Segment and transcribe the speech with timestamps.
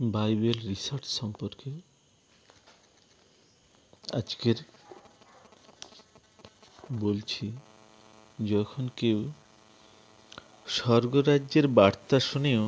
[0.00, 1.70] Bible research সম্পর্কে
[4.12, 4.58] আজকের
[6.98, 7.46] বলছি
[8.38, 9.18] যখন কেউ
[10.68, 12.64] স্বর্গরাজ্যের বার্তা শুনেও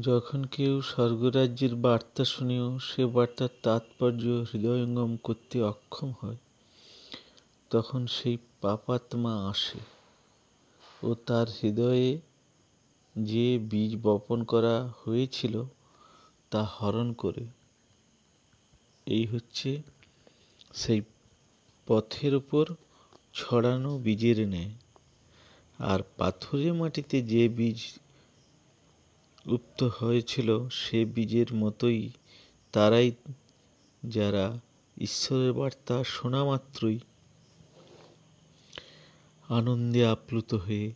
[0.00, 6.36] যখন কেউ স্বর্গরাজ্যের বার্তা শুনেও সে বার্তার তাৎপর্য হৃদয়ঙ্গম করতে অক্ষম হয়,
[7.70, 9.78] তখন সেই পাপাত্মা আসে
[11.02, 12.20] ও তার হৃদয়ে
[13.18, 15.64] যে বীজ বপন করা হয়েছিল
[16.50, 17.46] তা হরণ করে।
[19.06, 19.82] এই হচ্ছে
[20.74, 21.00] সেই
[21.86, 22.74] পথের ওপর
[23.34, 24.70] ছড়ানো বীজের ন্যায়।
[25.78, 27.98] আর পাথুরে মাটিতে যে বীজ
[29.46, 32.10] উপ্ত হয়েছিল সে বীজের মতোই।
[32.72, 33.12] তারাই
[34.06, 34.58] যারা
[35.00, 36.98] ঈশ্বরের বার্তা শোনা মাত্রই
[39.48, 40.94] আনন্দে আপ্লুত হয়ে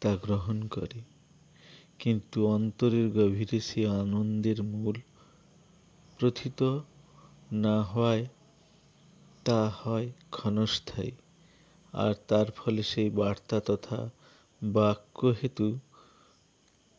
[0.00, 1.00] তা গ্রহণ করে।
[1.98, 4.96] কিন্তু অন্তরের গভীরে সে আনন্দের মূল
[6.18, 6.78] প্রথিত
[7.52, 8.26] না হওয়ায়
[9.44, 11.10] তা হয় ক্ষণস্থায়ী।
[11.92, 14.10] আর তার ফলে সেই বার্তা তথা
[14.62, 15.78] বাক্য হেতু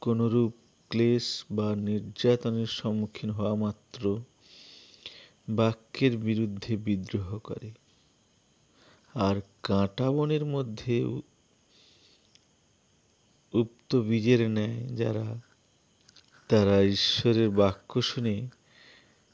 [0.00, 0.52] কোনরূপ
[0.90, 4.20] ক্লেশ বা নির্যাতনের সম্মুখীন হওয়া মাত্র
[5.50, 7.70] বাক্যের বিরুদ্ধে বিদ্রোহ করে।
[9.14, 11.04] আর কাঁটা বনের মধ্যে
[13.54, 15.40] উক্ত বীজের ন্যায় যারা,
[16.48, 18.48] তারা ঈশ্বরের বাক্য শুনে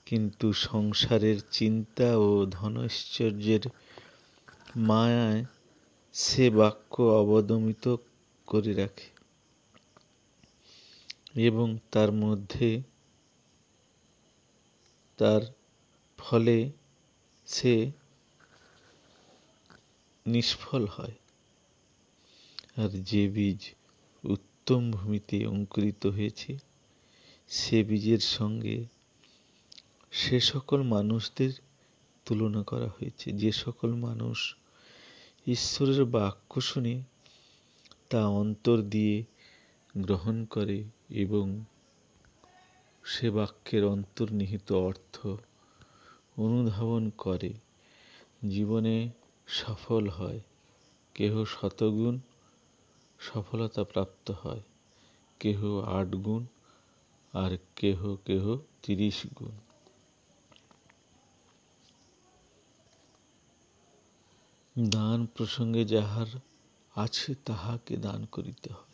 [0.07, 3.61] কিন্তু সংসারের চিন্তা ও ধনৈশ্বর্যের
[4.77, 5.45] মায়ায়
[6.13, 7.97] সে বাক্য অবদমিত
[8.47, 9.16] করে রাখে।
[11.37, 12.83] এবং তার মধ্যে
[15.17, 15.41] তার
[16.19, 16.71] ফলে
[17.47, 17.91] সে
[20.27, 21.13] নিষ্ফল হয়।
[22.77, 23.75] আর যে বীজ
[24.25, 26.59] উত্তম ভূমিতে অঙ্কুরিত হয়েছে,
[27.49, 28.85] সে বীজের সঙ্গে
[30.11, 31.51] সে সকল মানুষদের
[32.25, 34.57] তুলনা করা হয়েছে। যে সকল মানুষ
[35.47, 37.03] ঈশ্বরের বাক্য শুনে
[38.09, 39.25] তা অন্তর দিয়ে
[39.97, 41.65] গ্রহণ করে এবং
[43.05, 45.27] সে বাক্যের অন্তর্নিহিত অর্থ
[46.37, 47.55] অনুধাবন করে।
[48.49, 49.11] জীবনে
[49.47, 50.41] সফল হয়।
[51.15, 52.19] কেহ শতগুণ
[53.21, 54.63] সফলতা প্রাপ্ত হয়।
[55.41, 56.47] কেহ আট গুণ
[57.33, 59.59] আর কেহ কেহ তিরিশ গুণ।
[64.89, 66.27] দান প্রসঙ্গে যাহার
[66.95, 68.86] আছে, তাহাকে দান করিতে হয়।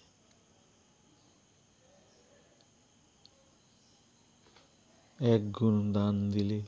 [5.24, 6.62] এক গুণ দান দিলে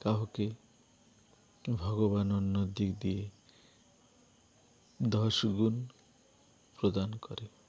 [0.00, 0.50] কাহকে
[1.64, 3.24] ভগবান অন্য দিক দিয়ে
[5.02, 5.74] দশ গুণ
[6.78, 7.59] প্রদান করে।